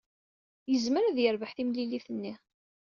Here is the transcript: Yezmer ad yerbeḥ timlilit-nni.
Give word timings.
Yezmer 0.71 1.03
ad 1.05 1.17
yerbeḥ 1.19 1.51
timlilit-nni. 1.53 2.33